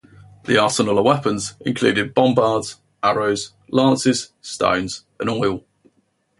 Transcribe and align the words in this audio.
The 0.45 0.57
arsenal 0.57 0.97
of 0.97 1.05
weapons 1.05 1.53
included 1.63 2.15
bombards, 2.15 2.77
arrows, 3.03 3.53
lances, 3.69 4.33
stones 4.41 5.05
and 5.19 5.29
oil. 5.29 5.63